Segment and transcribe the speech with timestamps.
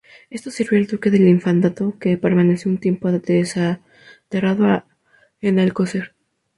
[0.31, 4.83] Éste sirvió al duque del Infantado, que permaneció un tiempo desterrado
[5.41, 6.15] en Alcocer.